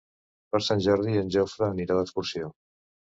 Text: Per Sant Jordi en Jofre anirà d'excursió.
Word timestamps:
Per 0.53 0.59
Sant 0.67 0.79
Jordi 0.85 1.19
en 1.21 1.29
Jofre 1.35 1.67
anirà 1.67 1.99
d'excursió. 1.99 2.49